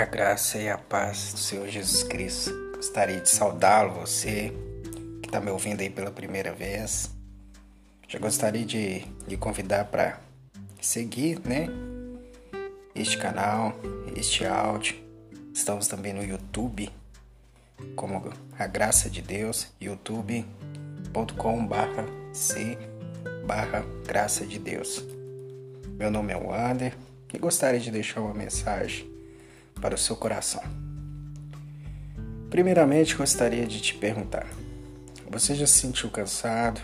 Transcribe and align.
A 0.00 0.04
graça 0.06 0.58
e 0.58 0.66
a 0.66 0.78
paz 0.78 1.34
do 1.34 1.38
Senhor 1.38 1.68
Jesus 1.68 2.02
Cristo. 2.02 2.50
Gostaria 2.74 3.20
de 3.20 3.28
saudá-lo, 3.28 3.92
você 3.92 4.50
que 5.20 5.28
está 5.28 5.38
me 5.42 5.50
ouvindo 5.50 5.82
aí 5.82 5.90
pela 5.90 6.10
primeira 6.10 6.54
vez. 6.54 7.10
Já 8.08 8.18
gostaria 8.18 8.64
de 8.64 9.04
lhe 9.28 9.36
convidar 9.36 9.84
para 9.84 10.18
seguir, 10.80 11.38
né? 11.44 11.68
Este 12.94 13.18
canal, 13.18 13.74
este 14.16 14.46
áudio. 14.46 14.96
Estamos 15.52 15.86
também 15.86 16.14
no 16.14 16.24
YouTube, 16.24 16.90
como 17.94 18.32
a 18.58 18.66
graça 18.66 19.10
de 19.10 19.20
Deus, 19.20 19.66
youtube.com/c 19.78 22.78
barra 23.46 23.84
graça 24.06 24.46
de 24.46 24.58
Deus. 24.58 25.04
Meu 25.98 26.10
nome 26.10 26.32
é 26.32 26.36
Wander 26.36 26.96
e 27.34 27.38
gostaria 27.38 27.80
de 27.80 27.90
deixar 27.90 28.22
uma 28.22 28.32
mensagem 28.32 29.09
para 29.80 29.94
o 29.94 29.98
seu 29.98 30.16
coração. 30.16 30.62
Primeiramente, 32.50 33.14
gostaria 33.14 33.66
de 33.66 33.80
te 33.80 33.94
perguntar: 33.94 34.46
você 35.30 35.54
já 35.54 35.66
se 35.66 35.78
sentiu 35.78 36.10
cansado? 36.10 36.80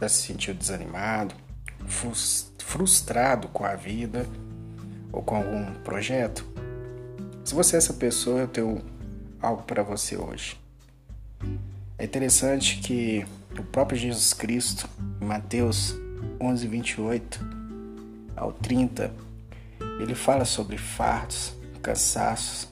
Já 0.00 0.08
se 0.08 0.26
sentiu 0.26 0.54
desanimado? 0.54 1.34
Frustrado 2.58 3.48
com 3.48 3.64
a 3.64 3.74
vida 3.74 4.26
ou 5.12 5.22
com 5.22 5.36
algum 5.36 5.74
projeto? 5.82 6.46
Se 7.44 7.54
você 7.54 7.76
é 7.76 7.78
essa 7.78 7.92
pessoa, 7.92 8.40
eu 8.40 8.48
tenho 8.48 8.82
algo 9.40 9.62
para 9.64 9.82
você 9.82 10.16
hoje. 10.16 10.58
É 11.98 12.04
interessante 12.04 12.78
que 12.78 13.26
o 13.58 13.62
próprio 13.62 13.98
Jesus 13.98 14.32
Cristo, 14.32 14.88
em 15.20 15.26
Mateus 15.26 15.94
11, 16.40 16.66
28 16.66 17.40
ao 18.36 18.52
30, 18.52 19.12
ele 20.00 20.14
fala 20.14 20.44
sobre 20.44 20.76
fardos, 20.78 21.54
cansaços. 21.84 22.66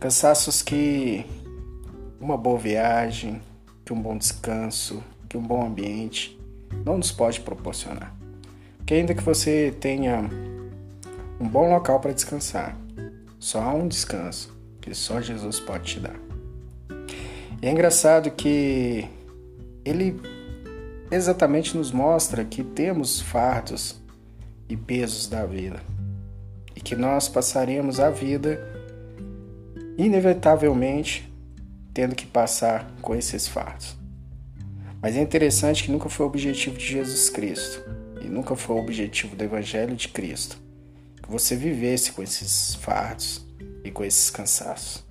Cansaços 0.00 0.60
que 0.60 1.24
uma 2.20 2.36
boa 2.36 2.58
viagem, 2.58 3.40
que 3.84 3.92
um 3.92 4.02
bom 4.02 4.18
descanso, 4.18 5.02
que 5.28 5.38
um 5.38 5.42
bom 5.42 5.64
ambiente 5.64 6.38
não 6.84 6.98
nos 6.98 7.12
pode 7.12 7.40
proporcionar. 7.40 8.12
Porque 8.76 8.94
ainda 8.94 9.14
que 9.14 9.22
você 9.22 9.72
tenha 9.80 10.28
um 11.40 11.48
bom 11.48 11.70
local 11.70 12.00
para 12.00 12.12
descansar, 12.12 12.76
só 13.38 13.62
há 13.62 13.72
um 13.72 13.86
descanso 13.86 14.52
que 14.80 14.92
só 14.92 15.20
Jesus 15.20 15.60
pode 15.60 15.84
te 15.84 16.00
dar. 16.00 16.16
E 17.62 17.66
é 17.66 17.70
engraçado 17.70 18.30
que 18.32 19.08
ele 19.84 20.20
exatamente 21.12 21.76
nos 21.76 21.92
mostra 21.92 22.44
que 22.44 22.64
temos 22.64 23.20
fardos 23.20 24.02
e 24.68 24.76
pesos 24.76 25.28
da 25.28 25.46
vida 25.46 25.93
e 26.74 26.80
que 26.80 26.96
nós 26.96 27.28
passaremos 27.28 28.00
a 28.00 28.10
vida 28.10 28.60
inevitavelmente 29.96 31.32
tendo 31.92 32.14
que 32.14 32.26
passar 32.26 32.90
com 33.00 33.14
esses 33.14 33.46
fardos. 33.46 33.96
Mas 35.00 35.16
é 35.16 35.22
interessante 35.22 35.84
que 35.84 35.92
nunca 35.92 36.08
foi 36.08 36.26
o 36.26 36.28
objetivo 36.28 36.76
de 36.76 36.86
Jesus 36.86 37.30
Cristo 37.30 37.84
e 38.20 38.26
nunca 38.26 38.56
foi 38.56 38.76
o 38.76 38.80
objetivo 38.80 39.36
do 39.36 39.44
Evangelho 39.44 39.94
de 39.94 40.08
Cristo 40.08 40.64
que 41.24 41.30
você 41.30 41.56
vivesse 41.56 42.12
com 42.12 42.22
esses 42.22 42.74
fardos 42.74 43.46
e 43.82 43.90
com 43.90 44.04
esses 44.04 44.28
cansaços. 44.28 45.02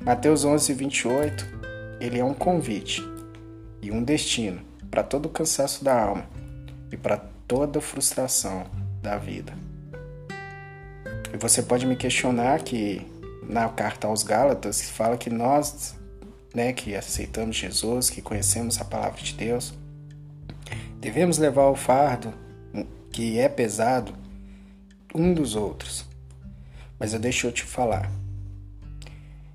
Mateus 0.00 0.44
11, 0.44 0.72
28, 0.72 1.46
ele 2.00 2.20
é 2.20 2.24
um 2.24 2.32
convite 2.32 3.02
e 3.82 3.90
um 3.90 4.04
destino 4.04 4.60
para 4.88 5.02
todo 5.02 5.26
o 5.26 5.30
cansaço 5.30 5.82
da 5.82 6.00
alma 6.00 6.28
e 6.92 6.96
para 6.96 7.16
toda 7.48 7.80
frustração 7.80 8.66
da 9.02 9.18
vida. 9.18 9.65
E 11.36 11.38
você 11.38 11.62
pode 11.62 11.84
me 11.84 11.96
questionar 11.96 12.62
que 12.62 13.06
na 13.42 13.68
carta 13.68 14.06
aos 14.06 14.22
Gálatas 14.22 14.88
fala 14.88 15.18
que 15.18 15.28
nós, 15.28 15.94
né, 16.54 16.72
que 16.72 16.96
aceitamos 16.96 17.56
Jesus, 17.56 18.08
que 18.08 18.22
conhecemos 18.22 18.80
a 18.80 18.86
palavra 18.86 19.20
de 19.20 19.34
Deus, 19.34 19.74
devemos 20.98 21.36
levar 21.36 21.66
o 21.66 21.76
fardo 21.76 22.32
que 23.12 23.38
é 23.38 23.50
pesado 23.50 24.14
um 25.14 25.34
dos 25.34 25.54
outros. 25.54 26.06
Mas 26.98 27.12
eu 27.12 27.18
deixo 27.18 27.46
eu 27.46 27.52
te 27.52 27.64
falar. 27.64 28.10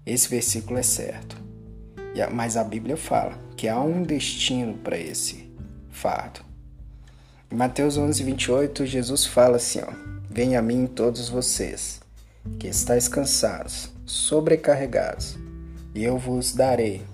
Esse 0.06 0.30
versículo 0.30 0.78
é 0.78 0.84
certo. 0.84 1.36
Mas 2.32 2.58
a 2.58 2.64
Bíblia 2.64 2.96
fala 2.96 3.34
que 3.58 3.68
há 3.68 3.82
um 3.82 4.04
destino 4.04 4.78
para 4.78 5.00
esse 5.00 5.52
fardo. 5.90 6.42
Em 7.52 7.56
Mateus 7.56 7.98
11, 7.98 8.24
28, 8.24 8.86
Jesus 8.86 9.26
fala 9.26 9.56
assim: 9.56 9.80
ó, 9.80 10.21
Venha 10.34 10.60
a 10.60 10.62
mim 10.62 10.88
todos 10.88 11.28
vocês, 11.28 12.00
que 12.58 12.66
estáis 12.66 13.10
cansados, 13.10 13.90
sobrecarregados, 14.06 15.38
e 15.94 16.06
eu 16.06 16.18
vos 16.18 16.54
darei 16.54 17.06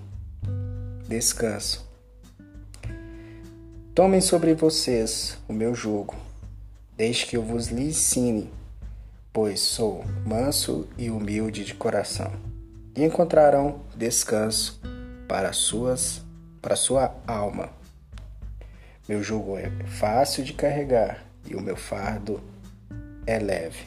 descanso. 1.08 1.84
Tomem 3.92 4.20
sobre 4.20 4.54
vocês 4.54 5.36
o 5.48 5.52
meu 5.52 5.74
jugo, 5.74 6.14
deixe 6.96 7.26
que 7.26 7.36
eu 7.36 7.42
vos 7.42 7.66
lhe 7.66 7.88
ensine, 7.88 8.48
pois 9.32 9.58
sou 9.58 10.04
manso 10.24 10.86
e 10.96 11.10
humilde 11.10 11.64
de 11.64 11.74
coração, 11.74 12.30
e 12.94 13.02
encontrarão 13.02 13.80
descanso 13.96 14.80
para 15.26 15.52
suas 15.52 16.22
para 16.62 16.76
sua 16.76 17.12
alma 17.26 17.70
meu 19.08 19.22
jugo 19.22 19.56
é 19.56 19.70
fácil 19.86 20.44
de 20.44 20.52
carregar 20.52 21.24
e 21.46 21.56
o 21.56 21.62
meu 21.62 21.76
fardo 21.76 22.42
é 23.28 23.38
leve. 23.38 23.80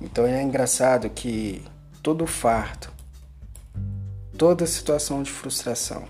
Então 0.00 0.26
é 0.26 0.42
engraçado 0.42 1.08
que 1.08 1.62
todo 2.02 2.26
fardo, 2.26 2.88
toda 4.36 4.66
situação 4.66 5.22
de 5.22 5.30
frustração, 5.30 6.08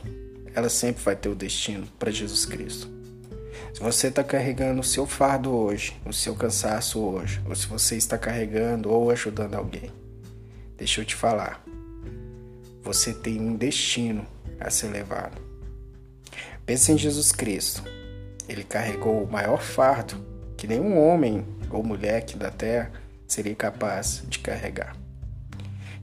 ela 0.55 0.71
sempre 0.71 1.03
vai 1.03 1.15
ter 1.15 1.29
o 1.29 1.35
destino 1.35 1.87
para 1.99 2.11
Jesus 2.11 2.47
Cristo. 2.47 2.89
Se 3.75 3.81
você 3.81 4.09
está 4.09 4.25
carregando 4.25 4.81
o 4.81 4.85
seu 4.85 5.07
fardo 5.07 5.55
hoje, 5.55 5.95
o 6.07 6.13
seu 6.13 6.35
cansaço 6.35 7.01
hoje, 7.01 7.39
ou 7.47 7.55
se 7.55 7.67
você 7.67 7.97
está 7.97 8.17
carregando 8.17 8.91
ou 8.91 9.11
ajudando 9.11 9.55
alguém, 9.55 9.93
deixa 10.75 11.03
eu 11.03 11.05
te 11.05 11.15
falar, 11.15 11.63
você 12.83 13.13
tem 13.13 13.39
um 13.39 13.55
destino 13.55 14.27
a 14.59 14.71
ser 14.71 14.89
levado. 14.89 15.39
Pense 16.65 16.91
em 16.91 16.97
Jesus 16.97 17.31
Cristo. 17.31 17.85
Ele 18.49 18.65
carregou 18.65 19.23
o 19.23 19.31
maior 19.31 19.61
fardo 19.61 20.17
que 20.59 20.67
nenhum 20.67 20.99
homem 20.99 21.47
ou 21.71 21.83
mulher 21.83 22.19
aqui 22.19 22.37
da 22.37 22.51
terra 22.51 22.91
seria 23.27 23.55
capaz 23.55 24.23
de 24.29 24.39
carregar. 24.39 24.97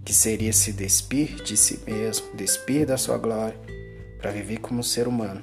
Que 0.04 0.14
seria 0.14 0.54
se 0.54 0.72
despir 0.72 1.44
de 1.44 1.58
si 1.58 1.82
mesmo, 1.86 2.36
despir 2.36 2.86
da 2.86 2.98
sua 2.98 3.18
glória, 3.18 3.58
para 4.20 4.32
viver 4.32 4.60
como 4.60 4.80
um 4.80 4.84
ser 4.84 5.08
humano, 5.08 5.42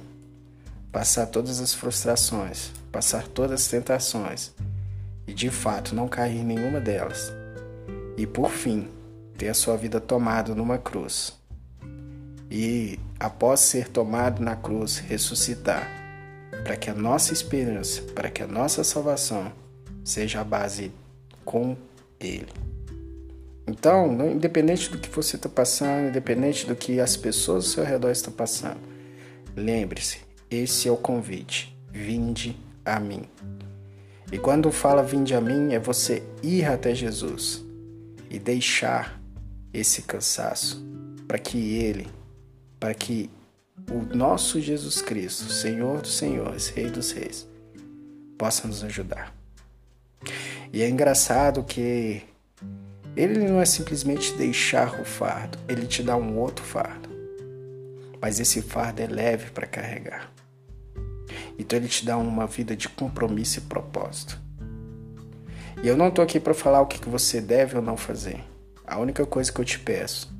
passar 0.91 1.25
todas 1.27 1.59
as 1.59 1.73
frustrações, 1.73 2.71
passar 2.91 3.27
todas 3.27 3.61
as 3.61 3.67
tentações 3.67 4.53
e 5.27 5.33
de 5.33 5.49
fato 5.49 5.95
não 5.95 6.07
cair 6.07 6.37
em 6.37 6.45
nenhuma 6.45 6.79
delas. 6.79 7.31
E 8.17 8.25
por 8.25 8.49
fim, 8.49 8.87
ter 9.37 9.49
a 9.49 9.53
sua 9.53 9.75
vida 9.75 9.99
tomada 9.99 10.53
numa 10.53 10.77
cruz 10.77 11.33
e, 12.49 12.99
após 13.19 13.61
ser 13.61 13.89
tomado 13.89 14.41
na 14.41 14.55
cruz, 14.55 14.99
ressuscitar, 14.99 15.89
para 16.63 16.77
que 16.77 16.89
a 16.89 16.93
nossa 16.93 17.33
esperança, 17.33 18.01
para 18.13 18.29
que 18.29 18.43
a 18.43 18.47
nossa 18.47 18.83
salvação 18.83 19.51
seja 20.03 20.41
a 20.41 20.43
base 20.43 20.91
com 21.45 21.75
Ele. 22.19 22.47
Então, 23.65 24.29
independente 24.29 24.89
do 24.89 24.97
que 24.97 25.09
você 25.09 25.35
está 25.35 25.47
passando, 25.47 26.09
independente 26.09 26.65
do 26.65 26.75
que 26.75 26.99
as 26.99 27.15
pessoas 27.15 27.65
ao 27.65 27.71
seu 27.71 27.83
redor 27.83 28.11
estão 28.11 28.33
passando, 28.33 28.79
lembre-se: 29.55 30.19
esse 30.49 30.87
é 30.87 30.91
o 30.91 30.97
convite. 30.97 31.73
Vinde 31.91 32.57
a 32.83 32.99
mim. 32.99 33.23
E 34.31 34.37
quando 34.37 34.71
fala 34.71 35.03
vinde 35.03 35.35
a 35.35 35.39
mim, 35.39 35.73
é 35.73 35.79
você 35.79 36.23
ir 36.41 36.65
até 36.65 36.93
Jesus 36.93 37.63
e 38.29 38.39
deixar 38.39 39.21
esse 39.71 40.01
cansaço 40.01 40.83
para 41.27 41.37
que 41.37 41.75
Ele 41.75 42.07
para 42.83 42.93
que 42.93 43.29
o 43.89 44.13
nosso 44.13 44.59
Jesus 44.59 45.01
Cristo, 45.01 45.49
Senhor 45.49 46.01
dos 46.01 46.17
Senhores, 46.17 46.67
Rei 46.67 46.89
dos 46.89 47.13
Reis, 47.13 47.47
possa 48.37 48.67
nos 48.67 48.83
ajudar. 48.83 49.33
E 50.73 50.81
é 50.81 50.89
engraçado 50.89 51.63
que 51.63 52.23
ele 53.15 53.47
não 53.47 53.61
é 53.61 53.65
simplesmente 53.65 54.33
deixar 54.33 54.99
o 54.99 55.05
fardo, 55.05 55.55
ele 55.69 55.85
te 55.85 56.01
dá 56.01 56.17
um 56.17 56.39
outro 56.39 56.65
fardo. 56.65 57.07
Mas 58.19 58.39
esse 58.39 58.59
fardo 58.59 58.99
é 58.99 59.05
leve 59.05 59.51
para 59.51 59.67
carregar. 59.67 60.31
Então 61.59 61.77
ele 61.77 61.87
te 61.87 62.03
dá 62.03 62.17
uma 62.17 62.47
vida 62.47 62.75
de 62.75 62.89
compromisso 62.89 63.59
e 63.59 63.61
propósito. 63.61 64.41
E 65.83 65.87
eu 65.87 65.95
não 65.95 66.07
estou 66.07 66.23
aqui 66.23 66.39
para 66.39 66.55
falar 66.55 66.81
o 66.81 66.87
que 66.87 67.07
você 67.07 67.39
deve 67.39 67.75
ou 67.75 67.81
não 67.83 67.95
fazer. 67.95 68.43
A 68.83 68.97
única 68.97 69.27
coisa 69.27 69.51
que 69.51 69.61
eu 69.61 69.65
te 69.65 69.77
peço, 69.77 70.33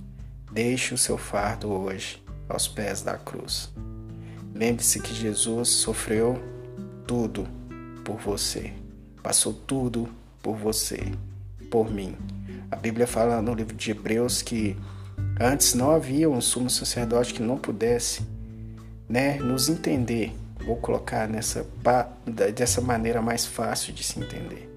deixe 0.51 0.95
o 0.95 0.97
seu 0.97 1.15
fardo 1.15 1.71
hoje 1.71 2.23
aos 2.49 2.67
pés 2.67 3.03
da 3.03 3.19
cruz. 3.19 3.71
Lembre-se 4.55 4.99
que 4.99 5.13
Jesus 5.13 5.69
sofreu 5.69 6.41
tudo 7.05 7.47
por 8.03 8.17
você, 8.17 8.73
passou 9.21 9.53
tudo 9.53 10.09
por 10.43 10.55
você, 10.57 11.01
por 11.71 11.89
mim. 11.89 12.15
A 12.69 12.75
Bíblia 12.75 13.07
fala 13.07 13.41
no 13.41 13.53
livro 13.53 13.75
de 13.75 13.89
Hebreus 13.89 14.41
que 14.41 14.77
antes 15.39 15.73
não 15.73 15.89
havia 15.89 16.29
um 16.29 16.41
sumo 16.41 16.69
sacerdote 16.69 17.33
que 17.33 17.41
não 17.41 17.57
pudesse 17.57 18.21
né, 19.07 19.37
nos 19.37 19.69
entender. 19.69 20.33
Vou 20.65 20.75
colocar 20.75 21.27
nessa 21.27 21.65
dessa 22.55 22.81
maneira 22.81 23.21
mais 23.21 23.45
fácil 23.45 23.93
de 23.93 24.03
se 24.03 24.19
entender. 24.19 24.69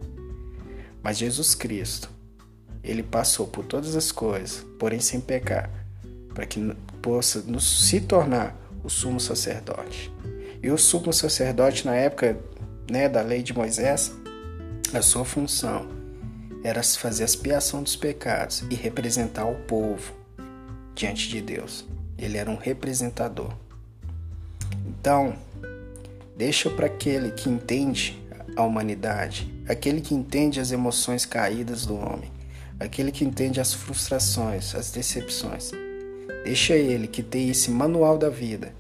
Mas 1.02 1.18
Jesus 1.18 1.54
Cristo, 1.54 2.10
ele 2.82 3.02
passou 3.02 3.46
por 3.46 3.64
todas 3.64 3.94
as 3.94 4.10
coisas, 4.10 4.64
porém 4.78 5.00
sem 5.00 5.20
pecar, 5.20 5.70
para 6.34 6.46
que 6.46 6.74
possa 7.00 7.40
nos 7.42 7.86
se 7.88 8.00
tornar 8.00 8.56
o 8.82 8.88
sumo 8.88 9.20
sacerdote. 9.20 10.12
E 10.62 10.70
o 10.70 10.78
sumo 10.78 11.12
sacerdote 11.12 11.86
na 11.86 11.94
época, 11.94 12.36
né, 12.90 13.08
da 13.08 13.22
lei 13.22 13.42
de 13.42 13.52
Moisés, 13.52 14.12
a 14.94 15.02
sua 15.02 15.24
função 15.24 15.86
era 16.62 16.82
fazer 16.82 17.22
a 17.22 17.26
expiação 17.26 17.82
dos 17.82 17.96
pecados 17.96 18.64
e 18.70 18.74
representar 18.74 19.46
o 19.46 19.54
povo 19.54 20.12
diante 20.94 21.28
de 21.28 21.40
Deus. 21.40 21.84
Ele 22.18 22.38
era 22.38 22.50
um 22.50 22.56
representador. 22.56 23.52
Então, 24.86 25.36
deixa 26.36 26.70
para 26.70 26.86
aquele 26.86 27.30
que 27.30 27.48
entende 27.48 28.20
a 28.56 28.62
humanidade, 28.62 29.52
aquele 29.68 30.00
que 30.00 30.14
entende 30.14 30.58
as 30.58 30.72
emoções 30.72 31.26
caídas 31.26 31.84
do 31.84 31.94
homem, 31.94 32.30
aquele 32.80 33.12
que 33.12 33.24
entende 33.24 33.60
as 33.60 33.74
frustrações, 33.74 34.74
as 34.74 34.90
decepções. 34.90 35.70
Deixa 36.44 36.74
ele 36.74 37.06
que 37.06 37.22
tem 37.22 37.50
esse 37.50 37.70
manual 37.70 38.16
da 38.16 38.30
vida 38.30 38.72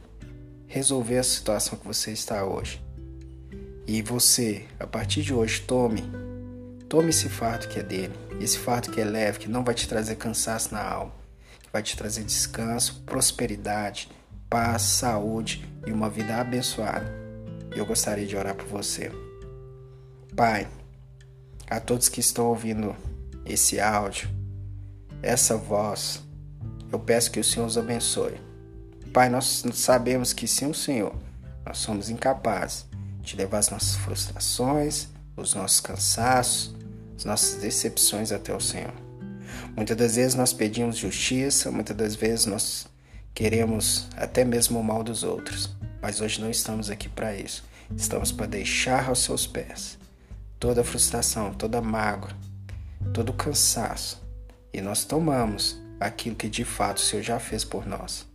resolver 0.66 1.18
a 1.18 1.22
situação 1.22 1.78
que 1.78 1.86
você 1.86 2.10
está 2.10 2.44
hoje. 2.44 2.85
E 3.86 4.02
você, 4.02 4.64
a 4.80 4.86
partir 4.86 5.22
de 5.22 5.32
hoje, 5.32 5.60
tome 5.62 6.02
Tome 6.88 7.10
esse 7.10 7.28
fardo 7.28 7.66
que 7.66 7.80
é 7.80 7.82
dele, 7.82 8.14
esse 8.40 8.58
fardo 8.58 8.92
que 8.92 9.00
é 9.00 9.04
leve, 9.04 9.40
que 9.40 9.48
não 9.48 9.64
vai 9.64 9.74
te 9.74 9.88
trazer 9.88 10.14
cansaço 10.14 10.72
na 10.72 10.80
alma, 10.80 11.12
que 11.60 11.68
vai 11.72 11.82
te 11.82 11.96
trazer 11.96 12.22
descanso, 12.22 13.02
prosperidade, 13.04 14.08
paz, 14.48 14.82
saúde 14.82 15.68
e 15.84 15.90
uma 15.90 16.08
vida 16.08 16.36
abençoada. 16.36 17.12
Eu 17.74 17.84
gostaria 17.84 18.24
de 18.24 18.36
orar 18.36 18.54
por 18.54 18.66
você. 18.66 19.10
Pai, 20.36 20.68
a 21.68 21.80
todos 21.80 22.08
que 22.08 22.20
estão 22.20 22.46
ouvindo 22.46 22.94
esse 23.44 23.80
áudio, 23.80 24.28
essa 25.20 25.56
voz, 25.56 26.22
eu 26.92 27.00
peço 27.00 27.32
que 27.32 27.40
o 27.40 27.44
Senhor 27.44 27.66
os 27.66 27.76
abençoe. 27.76 28.40
Pai, 29.12 29.28
nós 29.28 29.64
sabemos 29.72 30.32
que 30.32 30.46
sem 30.46 30.70
o 30.70 30.74
Senhor, 30.74 31.16
nós 31.64 31.78
somos 31.78 32.10
incapazes 32.10 32.86
de 33.26 33.36
levar 33.36 33.58
as 33.58 33.68
nossas 33.68 33.96
frustrações, 33.96 35.08
os 35.36 35.54
nossos 35.54 35.80
cansaços, 35.80 36.74
as 37.16 37.24
nossas 37.24 37.60
decepções 37.60 38.32
até 38.32 38.54
o 38.54 38.60
Senhor. 38.60 38.94
Muitas 39.74 39.96
das 39.96 40.16
vezes 40.16 40.34
nós 40.34 40.52
pedimos 40.52 40.96
justiça, 40.96 41.70
muitas 41.70 41.96
das 41.96 42.14
vezes 42.14 42.46
nós 42.46 42.86
queremos 43.34 44.08
até 44.16 44.44
mesmo 44.44 44.80
o 44.80 44.84
mal 44.84 45.02
dos 45.02 45.22
outros, 45.22 45.76
mas 46.00 46.20
hoje 46.20 46.40
não 46.40 46.50
estamos 46.50 46.88
aqui 46.88 47.08
para 47.08 47.36
isso. 47.36 47.64
Estamos 47.96 48.32
para 48.32 48.46
deixar 48.46 49.08
aos 49.08 49.18
seus 49.20 49.46
pés 49.46 49.98
toda 50.58 50.80
a 50.80 50.84
frustração, 50.84 51.52
toda 51.52 51.78
a 51.78 51.82
mágoa, 51.82 52.30
todo 53.12 53.30
o 53.30 53.34
cansaço 53.34 54.24
e 54.72 54.80
nós 54.80 55.04
tomamos 55.04 55.80
aquilo 55.98 56.36
que 56.36 56.50
de 56.50 56.64
fato 56.64 56.98
o 56.98 57.00
Senhor 57.00 57.22
já 57.22 57.38
fez 57.38 57.64
por 57.64 57.86
nós. 57.86 58.26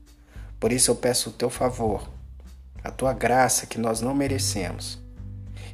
Por 0.59 0.71
isso 0.71 0.89
eu 0.89 0.95
peço 0.95 1.29
o 1.29 1.33
teu 1.33 1.51
favor, 1.51 2.09
a 2.83 2.89
tua 2.89 3.13
graça 3.13 3.65
que 3.65 3.77
nós 3.77 4.01
não 4.01 4.13
merecemos 4.13 5.01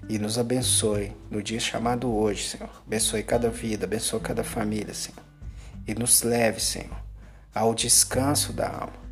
e 0.09 0.17
nos 0.17 0.37
abençoe 0.37 1.15
no 1.29 1.41
dia 1.41 1.59
chamado 1.59 2.09
hoje, 2.13 2.49
Senhor. 2.49 2.69
Abençoe 2.85 3.23
cada 3.23 3.49
vida, 3.49 3.85
abençoe 3.85 4.19
cada 4.19 4.43
família, 4.43 4.93
Senhor. 4.93 5.21
E 5.85 5.93
nos 5.93 6.21
leve, 6.23 6.59
Senhor, 6.59 6.97
ao 7.53 7.73
descanso 7.73 8.53
da 8.53 8.69
alma. 8.69 9.07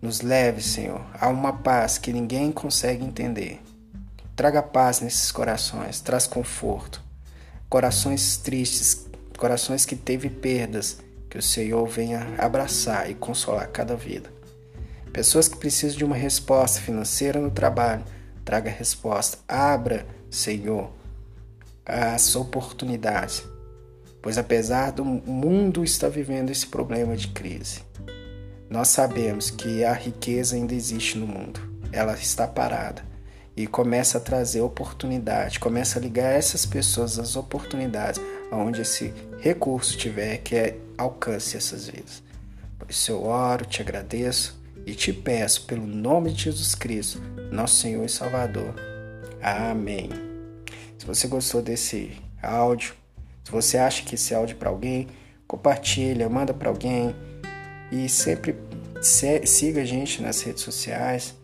Nos 0.00 0.20
leve, 0.20 0.62
Senhor, 0.62 1.04
a 1.18 1.28
uma 1.28 1.52
paz 1.52 1.98
que 1.98 2.12
ninguém 2.12 2.52
consegue 2.52 3.04
entender. 3.04 3.60
Traga 4.34 4.62
paz 4.62 5.00
nesses 5.00 5.30
corações, 5.30 6.00
traz 6.00 6.26
conforto. 6.26 7.02
Corações 7.68 8.38
tristes, 8.38 9.06
corações 9.38 9.84
que 9.84 9.94
teve 9.94 10.30
perdas, 10.30 10.98
que 11.28 11.38
o 11.38 11.42
Senhor 11.42 11.86
venha 11.86 12.26
abraçar 12.38 13.10
e 13.10 13.14
consolar 13.14 13.68
cada 13.68 13.94
vida. 13.94 14.30
Pessoas 15.12 15.48
que 15.48 15.56
precisam 15.56 15.98
de 15.98 16.04
uma 16.04 16.14
resposta 16.14 16.80
financeira 16.80 17.40
no 17.40 17.50
trabalho, 17.50 18.04
traga 18.44 18.70
resposta. 18.70 19.38
Abra, 19.48 20.06
Senhor, 20.30 20.92
as 21.84 22.36
oportunidades. 22.36 23.42
Pois 24.22 24.38
apesar 24.38 24.92
do 24.92 25.04
mundo 25.04 25.82
estar 25.82 26.08
vivendo 26.08 26.50
esse 26.50 26.66
problema 26.66 27.16
de 27.16 27.28
crise, 27.28 27.80
nós 28.68 28.88
sabemos 28.88 29.50
que 29.50 29.82
a 29.82 29.92
riqueza 29.92 30.54
ainda 30.54 30.74
existe 30.74 31.18
no 31.18 31.26
mundo. 31.26 31.60
Ela 31.90 32.14
está 32.14 32.46
parada 32.46 33.02
e 33.56 33.66
começa 33.66 34.18
a 34.18 34.20
trazer 34.20 34.60
oportunidade, 34.60 35.58
começa 35.58 35.98
a 35.98 36.02
ligar 36.02 36.32
essas 36.32 36.64
pessoas 36.64 37.18
às 37.18 37.34
oportunidades, 37.34 38.20
aonde 38.48 38.82
esse 38.82 39.12
recurso 39.40 39.98
tiver 39.98 40.36
que 40.38 40.54
é, 40.54 40.76
alcance 40.96 41.56
essas 41.56 41.88
vidas. 41.88 42.22
Por 42.78 42.88
isso 42.88 43.10
eu 43.10 43.24
oro, 43.24 43.64
te 43.64 43.82
agradeço 43.82 44.59
e 44.90 44.94
te 44.94 45.12
peço, 45.12 45.66
pelo 45.66 45.86
nome 45.86 46.32
de 46.32 46.44
Jesus 46.44 46.74
Cristo, 46.74 47.20
nosso 47.52 47.76
Senhor 47.76 48.04
e 48.04 48.08
Salvador. 48.08 48.74
Amém. 49.40 50.10
Se 50.98 51.06
você 51.06 51.28
gostou 51.28 51.62
desse 51.62 52.10
áudio, 52.42 52.94
se 53.44 53.52
você 53.52 53.78
acha 53.78 54.02
que 54.02 54.16
esse 54.16 54.34
áudio 54.34 54.56
é 54.56 54.58
para 54.58 54.68
alguém, 54.68 55.06
compartilha, 55.46 56.28
manda 56.28 56.52
para 56.52 56.68
alguém 56.68 57.14
e 57.92 58.08
sempre 58.08 58.56
siga 59.44 59.82
a 59.82 59.84
gente 59.84 60.20
nas 60.20 60.42
redes 60.42 60.64
sociais, 60.64 61.36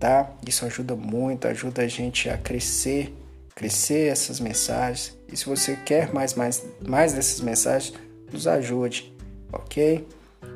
tá? 0.00 0.30
Isso 0.46 0.64
ajuda 0.64 0.96
muito, 0.96 1.46
ajuda 1.46 1.82
a 1.82 1.88
gente 1.88 2.30
a 2.30 2.38
crescer, 2.38 3.14
crescer 3.54 4.10
essas 4.10 4.40
mensagens. 4.40 5.16
E 5.30 5.36
se 5.36 5.44
você 5.44 5.76
quer 5.76 6.14
mais, 6.14 6.32
mais, 6.32 6.64
mais 6.80 7.12
dessas 7.12 7.42
mensagens, 7.42 7.92
nos 8.32 8.46
ajude, 8.46 9.14
ok? 9.52 10.06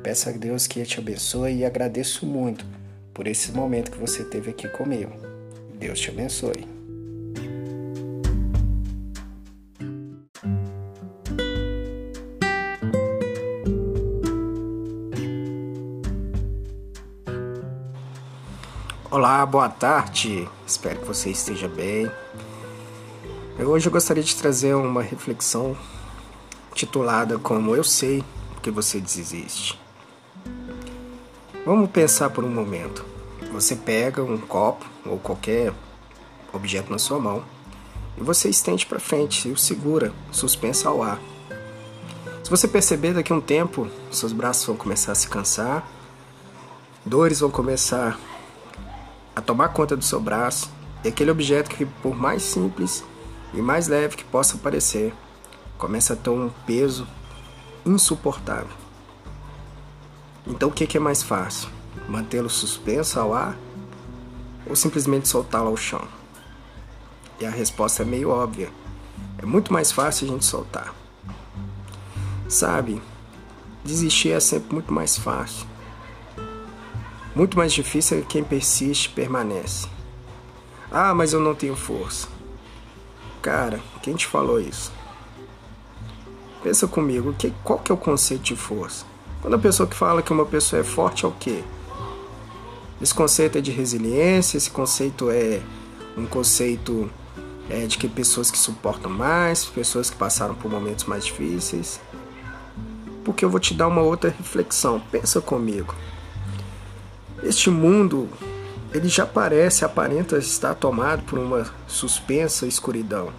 Peço 0.03 0.29
a 0.29 0.31
Deus 0.31 0.67
que 0.67 0.83
te 0.83 0.99
abençoe 0.99 1.57
e 1.57 1.65
agradeço 1.65 2.25
muito 2.25 2.65
por 3.13 3.27
esse 3.27 3.51
momento 3.51 3.91
que 3.91 3.99
você 3.99 4.23
teve 4.23 4.51
aqui 4.51 4.67
comigo. 4.67 5.11
Deus 5.75 5.99
te 5.99 6.09
abençoe. 6.09 6.67
Olá, 19.09 19.45
boa 19.45 19.67
tarde. 19.69 20.47
Espero 20.65 20.99
que 20.99 21.05
você 21.05 21.29
esteja 21.29 21.67
bem. 21.67 22.09
Hoje 23.59 23.87
eu 23.87 23.91
gostaria 23.91 24.23
de 24.23 24.35
trazer 24.35 24.73
uma 24.73 25.03
reflexão 25.03 25.77
titulada 26.73 27.37
como 27.37 27.75
Eu 27.75 27.83
sei 27.83 28.23
que 28.61 28.71
você 28.71 28.99
desiste. 28.99 29.79
Vamos 31.65 31.89
pensar 31.89 32.29
por 32.29 32.43
um 32.43 32.49
momento. 32.49 33.05
Você 33.51 33.75
pega 33.75 34.23
um 34.23 34.37
copo 34.37 34.85
ou 35.05 35.17
qualquer 35.19 35.73
objeto 36.53 36.91
na 36.91 36.97
sua 36.97 37.19
mão 37.19 37.43
e 38.17 38.23
você 38.23 38.49
estende 38.49 38.85
para 38.85 38.99
frente 38.99 39.47
e 39.47 39.51
o 39.51 39.57
segura, 39.57 40.13
suspenso 40.31 40.87
ao 40.87 41.03
ar. 41.03 41.19
Se 42.43 42.49
você 42.49 42.67
perceber 42.67 43.13
daqui 43.13 43.31
a 43.31 43.35
um 43.35 43.41
tempo, 43.41 43.87
seus 44.11 44.33
braços 44.33 44.65
vão 44.65 44.75
começar 44.75 45.11
a 45.11 45.15
se 45.15 45.27
cansar, 45.27 45.87
dores 47.05 47.39
vão 47.39 47.49
começar 47.49 48.19
a 49.35 49.41
tomar 49.41 49.69
conta 49.69 49.95
do 49.95 50.03
seu 50.03 50.19
braço, 50.19 50.69
e 51.03 51.07
aquele 51.07 51.31
objeto 51.31 51.69
que 51.69 51.85
por 51.85 52.15
mais 52.15 52.43
simples 52.43 53.03
e 53.53 53.61
mais 53.61 53.87
leve 53.87 54.17
que 54.17 54.23
possa 54.23 54.57
parecer, 54.57 55.13
começa 55.77 56.13
a 56.13 56.15
ter 56.15 56.29
um 56.29 56.49
peso 56.65 57.07
insuportável. 57.85 58.75
Então 60.45 60.69
o 60.69 60.71
que 60.71 60.97
é 60.97 60.99
mais 60.99 61.21
fácil? 61.21 61.69
Mantê-lo 62.07 62.49
suspenso 62.49 63.19
ao 63.19 63.33
ar 63.33 63.57
ou 64.67 64.75
simplesmente 64.75 65.27
soltá-lo 65.27 65.67
ao 65.67 65.77
chão? 65.77 66.07
E 67.39 67.45
a 67.45 67.49
resposta 67.49 68.03
é 68.03 68.05
meio 68.05 68.29
óbvia. 68.29 68.69
É 69.37 69.45
muito 69.45 69.73
mais 69.73 69.91
fácil 69.91 70.27
a 70.27 70.31
gente 70.31 70.45
soltar. 70.45 70.93
Sabe, 72.47 73.01
desistir 73.83 74.31
é 74.31 74.39
sempre 74.39 74.73
muito 74.73 74.93
mais 74.93 75.17
fácil. 75.17 75.65
Muito 77.35 77.57
mais 77.57 77.71
difícil 77.71 78.19
é 78.19 78.21
quem 78.21 78.43
persiste 78.43 79.09
permanece. 79.09 79.87
Ah, 80.91 81.13
mas 81.13 81.31
eu 81.33 81.39
não 81.39 81.55
tenho 81.55 81.75
força. 81.75 82.27
Cara, 83.41 83.79
quem 84.03 84.15
te 84.15 84.27
falou 84.27 84.59
isso? 84.59 84.91
Pensa 86.63 86.87
comigo, 86.87 87.33
que, 87.33 87.51
qual 87.63 87.79
que 87.79 87.91
é 87.91 87.95
o 87.95 87.97
conceito 87.97 88.43
de 88.43 88.55
força? 88.55 89.05
Quando 89.41 89.55
a 89.55 89.59
pessoa 89.59 89.87
que 89.87 89.95
fala 89.95 90.21
que 90.21 90.31
uma 90.31 90.45
pessoa 90.45 90.81
é 90.81 90.83
forte 90.83 91.25
é 91.25 91.27
o 91.27 91.31
quê? 91.31 91.63
Esse 93.01 93.13
conceito 93.13 93.57
é 93.57 93.61
de 93.61 93.71
resiliência, 93.71 94.57
esse 94.57 94.69
conceito 94.69 95.31
é 95.31 95.59
um 96.15 96.27
conceito 96.27 97.09
é, 97.67 97.87
de 97.87 97.97
que 97.97 98.07
pessoas 98.07 98.51
que 98.51 98.57
suportam 98.57 99.09
mais, 99.09 99.65
pessoas 99.65 100.09
que 100.11 100.15
passaram 100.15 100.53
por 100.53 100.69
momentos 100.69 101.05
mais 101.05 101.25
difíceis. 101.25 101.99
Porque 103.23 103.43
eu 103.43 103.49
vou 103.49 103.59
te 103.59 103.73
dar 103.73 103.87
uma 103.87 104.01
outra 104.01 104.29
reflexão. 104.29 105.01
Pensa 105.11 105.41
comigo. 105.41 105.95
Este 107.41 107.71
mundo, 107.71 108.29
ele 108.93 109.07
já 109.07 109.25
parece, 109.25 109.83
aparenta 109.83 110.37
estar 110.37 110.75
tomado 110.75 111.23
por 111.23 111.39
uma 111.39 111.65
suspensa 111.87 112.67
escuridão. 112.67 113.31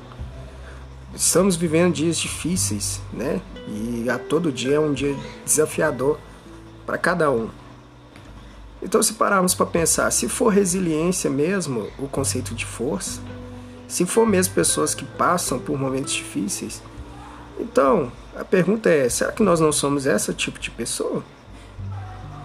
Estamos 1.15 1.57
vivendo 1.57 1.93
dias 1.93 2.17
difíceis, 2.17 3.01
né? 3.13 3.41
E 3.69 4.09
a 4.09 4.19
todo 4.19 4.51
dia 4.51 4.77
é 4.77 4.81
um 4.81 4.95
dia 4.95 5.15
desafiador 5.45 6.19
para 6.87 6.97
cada 6.97 7.31
um. 7.31 7.51
Então, 8.83 9.03
se 9.03 9.15
pararmos 9.15 9.55
para 9.55 9.67
pensar, 9.67 10.11
se 10.11 10.29
for 10.29 10.49
resiliência 10.49 11.31
mesmo 11.31 11.89
o 11.99 12.09
conceito 12.09 12.55
de 12.55 12.65
força, 12.65 13.21
se 13.87 14.07
for 14.07 14.27
mesmo 14.27 14.55
pessoas 14.55 14.95
que 14.95 15.05
passam 15.05 15.59
por 15.59 15.79
momentos 15.79 16.15
difíceis, 16.15 16.83
então 17.61 18.11
a 18.35 18.45
pergunta 18.45 18.89
é: 18.89 19.07
será 19.09 19.33
que 19.33 19.43
nós 19.43 19.61
não 19.61 19.71
somos 19.71 20.07
esse 20.07 20.33
tipo 20.33 20.59
de 20.59 20.71
pessoa? 20.71 21.23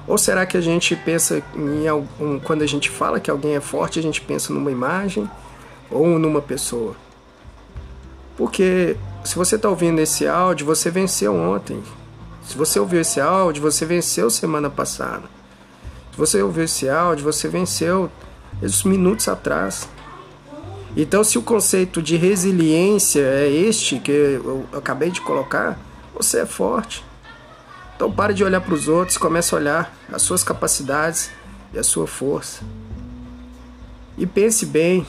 Ou 0.05 0.17
será 0.17 0.45
que 0.45 0.57
a 0.57 0.61
gente 0.61 0.95
pensa 0.95 1.41
em 1.55 1.87
algum, 1.87 2.39
quando 2.39 2.61
a 2.61 2.67
gente 2.67 2.89
fala 2.89 3.19
que 3.19 3.31
alguém 3.31 3.55
é 3.55 3.61
forte, 3.61 3.97
a 3.97 4.01
gente 4.01 4.21
pensa 4.21 4.53
numa 4.53 4.71
imagem 4.71 5.29
ou 5.89 6.19
numa 6.19 6.41
pessoa? 6.41 6.95
Porque 8.37 8.95
se 9.25 9.35
você 9.35 9.55
está 9.55 9.67
ouvindo 9.67 9.99
esse 9.99 10.27
áudio, 10.27 10.65
você 10.65 10.91
venceu 10.91 11.35
ontem. 11.35 11.83
Se 12.45 12.55
você 12.55 12.79
ouviu 12.79 13.01
esse 13.01 13.19
áudio, 13.19 13.61
você 13.61 13.85
venceu 13.85 14.29
semana 14.29 14.69
passada. 14.69 15.23
Se 16.11 16.17
você 16.17 16.41
ouviu 16.41 16.63
esse 16.63 16.87
áudio, 16.87 17.25
você 17.25 17.49
venceu 17.49 18.09
esses 18.61 18.83
minutos 18.83 19.27
atrás. 19.27 19.89
Então, 20.95 21.23
se 21.23 21.37
o 21.37 21.41
conceito 21.41 22.01
de 22.01 22.15
resiliência 22.15 23.21
é 23.21 23.49
este 23.49 23.99
que 23.99 24.11
eu 24.11 24.65
acabei 24.71 25.11
de 25.11 25.19
colocar, 25.19 25.77
você 26.13 26.39
é 26.39 26.45
forte. 26.45 27.03
Então, 27.95 28.11
pare 28.11 28.33
de 28.33 28.43
olhar 28.43 28.61
para 28.61 28.73
os 28.73 28.87
outros, 28.87 29.17
comece 29.17 29.53
a 29.53 29.57
olhar 29.57 29.97
as 30.11 30.21
suas 30.21 30.43
capacidades 30.43 31.31
e 31.73 31.79
a 31.79 31.83
sua 31.83 32.07
força. 32.07 32.63
E 34.17 34.25
pense 34.25 34.65
bem, 34.65 35.05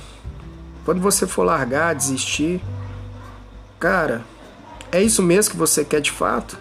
quando 0.84 1.00
você 1.00 1.26
for 1.26 1.44
largar, 1.44 1.94
desistir, 1.94 2.60
Cara, 3.78 4.24
é 4.90 5.00
isso 5.00 5.22
mesmo 5.22 5.52
que 5.52 5.56
você 5.56 5.84
quer 5.84 6.00
de 6.00 6.10
fato? 6.10 6.58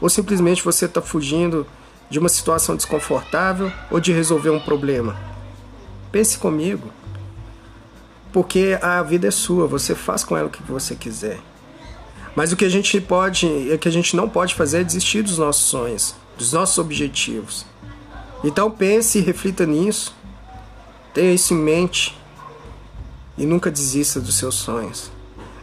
Ou 0.00 0.08
simplesmente 0.08 0.64
você 0.64 0.86
está 0.86 1.00
fugindo 1.00 1.66
de 2.08 2.18
uma 2.18 2.28
situação 2.28 2.74
desconfortável 2.74 3.70
ou 3.90 4.00
de 4.00 4.12
resolver 4.12 4.50
um 4.50 4.58
problema? 4.58 5.16
Pense 6.10 6.38
comigo. 6.38 6.90
Porque 8.32 8.78
a 8.82 9.02
vida 9.02 9.28
é 9.28 9.30
sua, 9.30 9.66
você 9.66 9.94
faz 9.94 10.24
com 10.24 10.36
ela 10.36 10.48
o 10.48 10.50
que 10.50 10.62
você 10.62 10.96
quiser. 10.96 11.38
Mas 12.34 12.52
o 12.52 12.56
que 12.56 12.64
a 12.64 12.68
gente 12.68 13.00
pode, 13.00 13.46
o 13.46 13.78
que 13.78 13.88
a 13.88 13.92
gente 13.92 14.16
não 14.16 14.28
pode 14.28 14.54
fazer 14.54 14.80
é 14.80 14.84
desistir 14.84 15.22
dos 15.22 15.38
nossos 15.38 15.64
sonhos, 15.64 16.14
dos 16.38 16.52
nossos 16.52 16.78
objetivos. 16.78 17.66
Então 18.42 18.70
pense 18.70 19.18
e 19.18 19.22
reflita 19.22 19.66
nisso. 19.66 20.14
Tenha 21.12 21.32
isso 21.32 21.54
em 21.54 21.58
mente 21.58 22.16
e 23.36 23.44
nunca 23.44 23.70
desista 23.70 24.20
dos 24.20 24.36
seus 24.36 24.54
sonhos. 24.56 25.10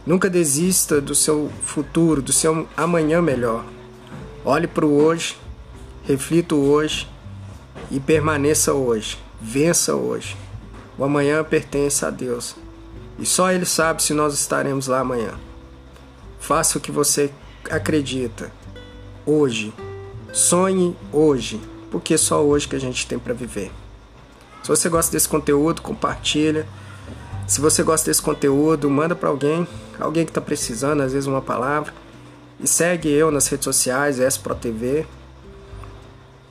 Nunca 0.08 0.30
desista 0.30 1.02
do 1.02 1.14
seu 1.14 1.52
futuro, 1.62 2.22
do 2.22 2.32
seu 2.32 2.66
amanhã 2.74 3.20
melhor. 3.20 3.62
Olhe 4.42 4.66
para 4.66 4.86
o 4.86 5.02
hoje, 5.04 5.36
reflita 6.02 6.54
hoje 6.54 7.06
e 7.90 8.00
permaneça 8.00 8.72
hoje. 8.72 9.18
Vença 9.38 9.94
hoje. 9.94 10.34
O 10.96 11.04
amanhã 11.04 11.44
pertence 11.44 12.06
a 12.06 12.08
Deus 12.08 12.56
e 13.18 13.26
só 13.26 13.52
Ele 13.52 13.66
sabe 13.66 14.02
se 14.02 14.14
nós 14.14 14.32
estaremos 14.32 14.86
lá 14.86 15.00
amanhã. 15.00 15.34
Faça 16.40 16.78
o 16.78 16.80
que 16.80 16.90
você 16.90 17.30
acredita 17.68 18.50
hoje. 19.26 19.74
Sonhe 20.32 20.96
hoje, 21.12 21.60
porque 21.90 22.14
é 22.14 22.16
só 22.16 22.42
hoje 22.42 22.66
que 22.66 22.76
a 22.76 22.80
gente 22.80 23.06
tem 23.06 23.18
para 23.18 23.34
viver. 23.34 23.70
Se 24.62 24.70
você 24.70 24.88
gosta 24.88 25.12
desse 25.12 25.28
conteúdo, 25.28 25.82
compartilha. 25.82 26.66
Se 27.46 27.60
você 27.60 27.82
gosta 27.82 28.08
desse 28.08 28.22
conteúdo, 28.22 28.88
manda 28.88 29.14
para 29.14 29.28
alguém, 29.28 29.68
alguém 29.98 30.24
que 30.24 30.30
está 30.30 30.40
precisando, 30.40 31.02
às 31.02 31.12
vezes 31.12 31.26
uma 31.26 31.42
palavra. 31.42 31.92
E 32.60 32.66
segue 32.66 33.08
eu 33.08 33.30
nas 33.30 33.46
redes 33.48 33.64
sociais, 33.64 34.18
SProTV. 34.18 35.06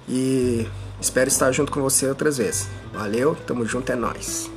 E 0.08 0.68
espero 1.02 1.28
estar 1.28 1.52
junto 1.52 1.72
com 1.72 1.82
você 1.82 2.08
outras 2.08 2.38
vezes. 2.38 2.70
Valeu, 2.94 3.36
tamo 3.46 3.66
junto, 3.66 3.92
é 3.92 3.96
nós. 3.96 4.50